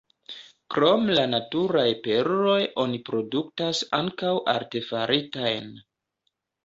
[0.75, 5.69] Krom la naturaj perloj oni produktas ankaŭ artefaritajn.